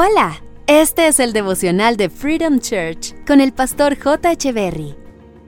Hola, 0.00 0.40
este 0.68 1.08
es 1.08 1.18
el 1.18 1.32
devocional 1.32 1.96
de 1.96 2.08
Freedom 2.08 2.60
Church 2.60 3.16
con 3.26 3.40
el 3.40 3.52
pastor 3.52 3.98
J. 3.98 4.30
Echeverry. 4.30 4.94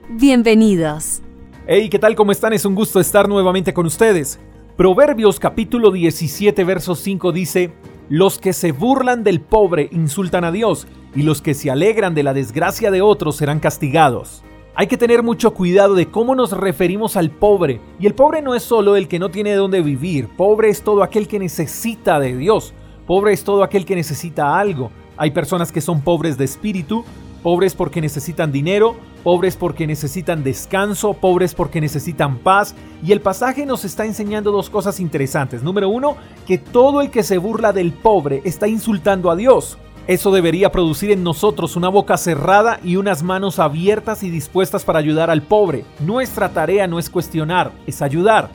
Bienvenidos. 0.09 1.21
Hey, 1.65 1.87
¿qué 1.89 1.97
tal? 1.97 2.15
¿Cómo 2.15 2.33
están? 2.33 2.51
Es 2.51 2.65
un 2.65 2.75
gusto 2.75 2.99
estar 2.99 3.29
nuevamente 3.29 3.73
con 3.73 3.85
ustedes. 3.85 4.41
Proverbios 4.75 5.39
capítulo 5.39 5.89
17, 5.89 6.65
verso 6.65 6.95
5 6.95 7.31
dice, 7.31 7.71
Los 8.09 8.39
que 8.39 8.51
se 8.51 8.73
burlan 8.73 9.23
del 9.23 9.39
pobre 9.39 9.87
insultan 9.93 10.43
a 10.43 10.51
Dios, 10.51 10.85
y 11.15 11.21
los 11.21 11.41
que 11.41 11.53
se 11.53 11.71
alegran 11.71 12.13
de 12.13 12.23
la 12.23 12.33
desgracia 12.33 12.91
de 12.91 13.01
otros 13.01 13.37
serán 13.37 13.61
castigados. 13.61 14.43
Hay 14.75 14.87
que 14.87 14.97
tener 14.97 15.23
mucho 15.23 15.53
cuidado 15.53 15.95
de 15.95 16.07
cómo 16.07 16.35
nos 16.35 16.51
referimos 16.51 17.15
al 17.15 17.31
pobre. 17.31 17.79
Y 18.01 18.05
el 18.05 18.15
pobre 18.15 18.41
no 18.41 18.53
es 18.53 18.63
solo 18.63 18.97
el 18.97 19.07
que 19.07 19.17
no 19.17 19.31
tiene 19.31 19.51
de 19.51 19.55
dónde 19.55 19.81
vivir, 19.81 20.27
pobre 20.27 20.67
es 20.67 20.81
todo 20.81 21.03
aquel 21.03 21.29
que 21.29 21.39
necesita 21.39 22.19
de 22.19 22.35
Dios. 22.35 22.73
Pobre 23.11 23.33
es 23.33 23.43
todo 23.43 23.61
aquel 23.61 23.83
que 23.83 23.93
necesita 23.93 24.57
algo. 24.57 24.89
Hay 25.17 25.31
personas 25.31 25.73
que 25.73 25.81
son 25.81 25.99
pobres 25.99 26.37
de 26.37 26.45
espíritu, 26.45 27.03
pobres 27.43 27.75
porque 27.75 27.99
necesitan 27.99 28.53
dinero, 28.53 28.95
pobres 29.21 29.57
porque 29.57 29.85
necesitan 29.85 30.45
descanso, 30.45 31.11
pobres 31.11 31.53
porque 31.53 31.81
necesitan 31.81 32.37
paz. 32.37 32.73
Y 33.03 33.11
el 33.11 33.19
pasaje 33.19 33.65
nos 33.65 33.83
está 33.83 34.05
enseñando 34.05 34.53
dos 34.53 34.69
cosas 34.69 35.01
interesantes. 35.01 35.61
Número 35.61 35.89
uno, 35.89 36.15
que 36.47 36.57
todo 36.57 37.01
el 37.01 37.11
que 37.11 37.23
se 37.23 37.37
burla 37.37 37.73
del 37.73 37.91
pobre 37.91 38.41
está 38.45 38.69
insultando 38.69 39.29
a 39.29 39.35
Dios. 39.35 39.77
Eso 40.07 40.31
debería 40.31 40.71
producir 40.71 41.11
en 41.11 41.21
nosotros 41.21 41.75
una 41.75 41.89
boca 41.89 42.15
cerrada 42.15 42.79
y 42.81 42.95
unas 42.95 43.23
manos 43.23 43.59
abiertas 43.59 44.23
y 44.23 44.29
dispuestas 44.29 44.85
para 44.85 44.99
ayudar 44.99 45.29
al 45.29 45.41
pobre. 45.41 45.83
Nuestra 45.99 46.53
tarea 46.53 46.87
no 46.87 46.97
es 46.97 47.09
cuestionar, 47.09 47.73
es 47.85 48.01
ayudar. 48.01 48.51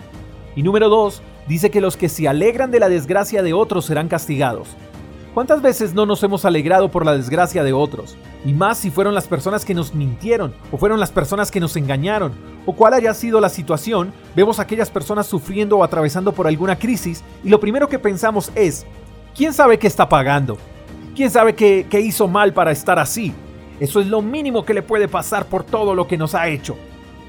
Y 0.57 0.63
número 0.63 0.89
dos, 0.89 1.21
dice 1.49 1.71
que 1.71 1.81
los 1.81 1.97
que 1.97 2.09
se 2.09 2.29
alegran 2.29 2.71
de 2.71 2.81
la 2.81 2.89
desgracia 2.89 3.43
de 3.43 3.53
otros 3.53 3.87
serán 3.87 4.09
castigados. 4.09 4.69
¿Cuántas 5.37 5.61
veces 5.61 5.93
no 5.93 6.07
nos 6.07 6.23
hemos 6.23 6.47
alegrado 6.47 6.91
por 6.91 7.05
la 7.05 7.15
desgracia 7.15 7.63
de 7.63 7.75
otros? 7.75 8.17
Y 8.47 8.55
más 8.55 8.79
si 8.79 8.91
fueron 8.91 9.15
las 9.15 9.27
personas 9.27 9.67
que 9.67 9.75
nos 9.75 9.95
mintieron, 9.95 10.55
o 10.73 10.79
fueron 10.79 10.99
las 10.99 11.11
personas 11.11 11.51
que 11.51 11.61
nos 11.61 11.77
engañaron, 11.77 12.33
o 12.65 12.73
cuál 12.73 12.95
haya 12.95 13.13
sido 13.13 13.39
la 13.39 13.51
situación, 13.51 14.15
vemos 14.35 14.59
a 14.59 14.63
aquellas 14.63 14.91
personas 14.91 15.27
sufriendo 15.27 15.77
o 15.77 15.85
atravesando 15.85 16.33
por 16.33 16.47
alguna 16.47 16.79
crisis, 16.79 17.23
y 17.45 17.51
lo 17.51 17.61
primero 17.61 17.87
que 17.87 17.99
pensamos 17.99 18.51
es, 18.55 18.87
¿quién 19.37 19.53
sabe 19.53 19.79
qué 19.79 19.87
está 19.87 20.09
pagando? 20.09 20.57
¿Quién 21.15 21.31
sabe 21.31 21.55
qué, 21.55 21.87
qué 21.91 22.01
hizo 22.01 22.29
mal 22.29 22.55
para 22.55 22.71
estar 22.71 22.99
así? 22.99 23.35
Eso 23.79 24.01
es 24.01 24.07
lo 24.07 24.23
mínimo 24.23 24.65
que 24.65 24.73
le 24.73 24.83
puede 24.83 25.07
pasar 25.07 25.45
por 25.45 25.65
todo 25.65 25.95
lo 25.95 26.09
que 26.09 26.17
nos 26.17 26.35
ha 26.35 26.49
hecho. 26.49 26.79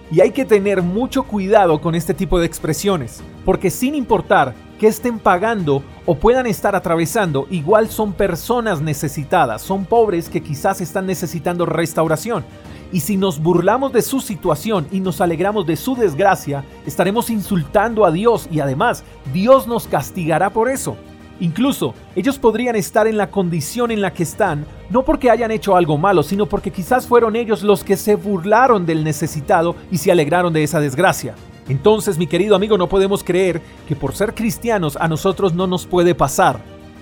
Y 0.10 0.22
hay 0.22 0.32
que 0.32 0.46
tener 0.46 0.82
mucho 0.82 1.24
cuidado 1.24 1.82
con 1.82 1.94
este 1.94 2.14
tipo 2.14 2.40
de 2.40 2.46
expresiones, 2.46 3.22
porque 3.44 3.70
sin 3.70 3.94
importar 3.94 4.54
que 4.80 4.88
estén 4.88 5.20
pagando 5.20 5.84
o 6.06 6.16
puedan 6.16 6.48
estar 6.48 6.76
atravesando, 6.76 7.48
igual 7.50 7.90
son 7.90 8.14
personas 8.14 8.80
necesitadas, 8.80 9.62
son 9.62 9.86
pobres 9.86 10.30
que 10.30 10.42
quizás 10.42 10.80
están 10.80 11.08
necesitando 11.08 11.66
restauración. 11.66 12.46
Y 12.94 13.02
si 13.02 13.18
nos 13.18 13.42
burlamos 13.42 13.92
de 13.92 14.02
su 14.02 14.22
situación 14.22 14.88
y 14.92 15.02
nos 15.02 15.20
alegramos 15.20 15.66
de 15.68 15.76
su 15.76 15.96
desgracia, 15.96 16.64
estaremos 16.86 17.30
insultando 17.30 18.06
a 18.06 18.12
Dios 18.12 18.48
y 18.50 18.62
además 18.62 19.04
Dios 19.34 19.68
nos 19.68 19.88
castigará 19.88 20.52
por 20.52 20.70
eso. 20.70 20.96
Incluso 21.40 21.94
ellos 22.16 22.40
podrían 22.40 22.76
estar 22.76 23.08
en 23.08 23.18
la 23.18 23.30
condición 23.30 23.92
en 23.92 24.02
la 24.02 24.12
que 24.12 24.24
están, 24.24 24.66
no 24.90 25.04
porque 25.04 25.30
hayan 25.30 25.52
hecho 25.52 25.76
algo 25.76 25.98
malo, 25.98 26.24
sino 26.24 26.48
porque 26.48 26.72
quizás 26.72 27.08
fueron 27.08 27.36
ellos 27.36 27.62
los 27.62 27.84
que 27.84 27.98
se 27.98 28.16
burlaron 28.16 28.86
del 28.86 29.04
necesitado 29.04 29.76
y 29.92 29.98
se 29.98 30.12
alegraron 30.12 30.54
de 30.54 30.64
esa 30.64 30.80
desgracia. 30.80 31.36
Entonces, 31.70 32.18
mi 32.18 32.28
querido 32.28 32.56
amigo, 32.56 32.78
no 32.78 32.88
podemos 32.88 33.24
creer 33.24 33.62
que 33.88 33.96
por 33.96 34.16
ser 34.16 34.34
cristianos 34.34 34.98
a 34.98 35.08
nosotros 35.08 35.54
no 35.54 35.68
nos 35.68 35.86
puede 35.86 36.16
pasar. 36.16 36.60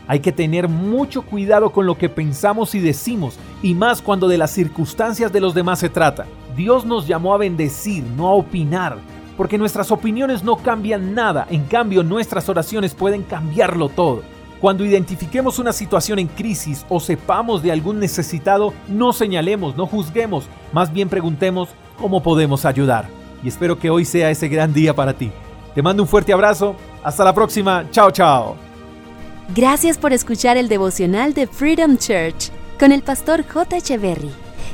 Hay 0.08 0.20
que 0.20 0.32
tener 0.32 0.68
mucho 0.68 1.22
cuidado 1.24 1.72
con 1.72 1.86
lo 1.86 1.98
que 1.98 2.10
pensamos 2.10 2.76
y 2.76 2.80
decimos, 2.80 3.38
y 3.64 3.74
más 3.74 4.02
cuando 4.02 4.28
de 4.28 4.38
las 4.38 4.52
circunstancias 4.52 5.32
de 5.32 5.40
los 5.40 5.54
demás 5.54 5.80
se 5.80 5.90
trata. 5.90 6.26
Dios 6.56 6.86
nos 6.86 7.08
llamó 7.08 7.34
a 7.34 7.38
bendecir, 7.38 8.04
no 8.16 8.28
a 8.28 8.34
opinar, 8.34 8.98
porque 9.38 9.58
nuestras 9.58 9.92
opiniones 9.92 10.44
no 10.44 10.58
cambian 10.58 11.14
nada, 11.14 11.48
en 11.50 11.66
cambio 11.66 12.04
nuestras 12.04 12.48
oraciones 12.50 12.94
pueden 12.94 13.24
cambiarlo 13.24 13.90
todo. 13.90 14.24
Cuando 14.62 14.86
identifiquemos 14.86 15.60
una 15.60 15.74
situación 15.74 16.20
en 16.20 16.28
crisis 16.28 16.86
o 16.90 17.00
sepamos 17.00 17.62
de 17.62 17.72
algún 17.72 18.00
necesitado, 18.00 18.74
no 18.88 19.14
señalemos, 19.14 19.76
no 19.76 19.86
juzguemos, 19.86 20.46
más 20.72 20.92
bien 20.92 21.10
preguntemos 21.10 21.70
cómo 22.00 22.24
podemos 22.24 22.66
ayudar. 22.66 23.08
Y 23.44 23.50
espero 23.50 23.78
que 23.78 23.90
hoy 23.90 24.06
sea 24.06 24.32
ese 24.32 24.48
gran 24.48 24.74
día 24.74 24.96
para 24.96 25.14
ti. 25.14 25.32
Te 25.76 25.82
mando 25.82 26.04
un 26.04 26.10
fuerte 26.10 26.34
abrazo, 26.34 26.76
hasta 27.04 27.24
la 27.24 27.34
próxima, 27.34 27.86
chao 27.92 28.10
chao. 28.12 28.56
Gracias 29.54 29.98
por 29.98 30.14
escuchar 30.14 30.58
el 30.58 30.70
devocional 30.70 31.34
de 31.34 31.46
Freedom 31.46 31.98
Church 31.98 32.50
con 32.80 32.92
el 32.92 33.04
pastor 33.04 33.46
J. 33.48 33.78
Echeverry. 33.78 34.45